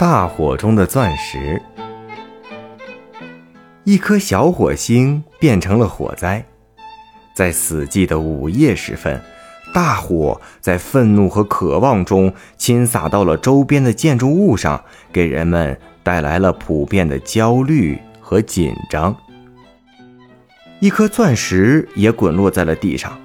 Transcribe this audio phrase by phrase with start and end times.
[0.00, 1.60] 大火中的钻石，
[3.84, 6.42] 一颗小火星变成了火灾，
[7.34, 9.20] 在死寂的午夜时分，
[9.74, 14.82] 大火在愤怒和渴望中倾洒到了周边的建筑物上，
[15.12, 19.14] 给人们带来了普遍的焦虑和紧张。
[20.78, 23.20] 一颗钻石也滚落在了地上，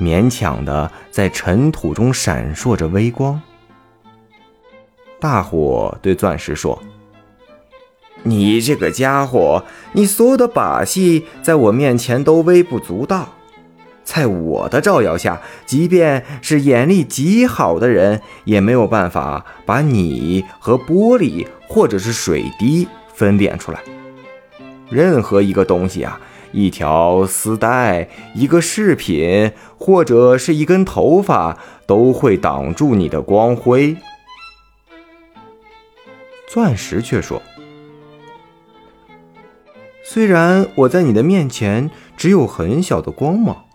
[0.00, 3.42] 勉强的在尘土中闪烁着微光。
[5.20, 6.80] 大火对钻石说
[8.22, 13.30] ：“你这个家伙，你所有的把戏在我面前都微不足道。
[14.04, 23.80] 在我的照耀下，即便是眼力极好的人，也没有办法把你和玻璃或者是水滴分辨出来。
[24.88, 26.20] 任何一个东西啊，
[26.52, 33.96] 一条丝带、一个饰品，或者是一根头发，都会挡住你的光辉。”
[36.48, 37.42] 钻石却说
[40.02, 43.66] ：“虽然我在你的面前只有很小的光芒，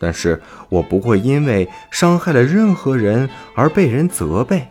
[0.00, 4.68] 但是我不会因为伤害了任何人而被人责备。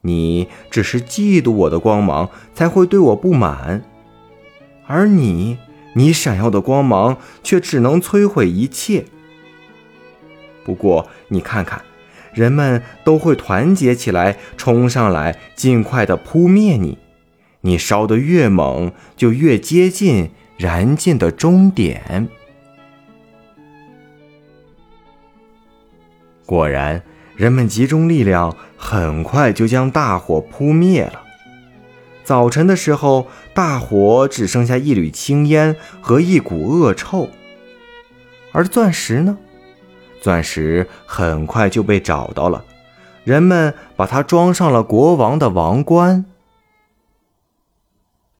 [0.00, 3.84] 你只是嫉妒我的光芒，才会对我不满。
[4.86, 5.58] 而你，
[5.94, 9.04] 你闪耀的光芒却只能摧毁一切。
[10.64, 11.82] 不过，你看看。”
[12.38, 16.96] 人们都会团结起来，冲上来，尽快的扑灭你。
[17.62, 22.28] 你烧得越猛，就越接近燃尽的终点。
[26.46, 27.02] 果然，
[27.34, 31.24] 人们集中力量，很快就将大火扑灭了。
[32.22, 37.30] 早晨的时候，大火只剩下一缕青烟和一股恶臭，
[38.52, 39.36] 而钻石呢？
[40.20, 42.62] 钻石很快就被找到了，
[43.24, 46.24] 人们把它装上了国王的王冠。